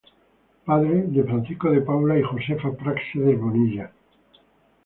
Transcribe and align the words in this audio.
Padre 0.65 1.03
de 1.09 1.23
Francisco 1.23 1.69
de 1.69 1.81
Paula 1.81 2.17
y 2.17 2.23
Josefa 2.23 2.71
Práxedes 2.75 3.39
Bonilla. 3.39 3.91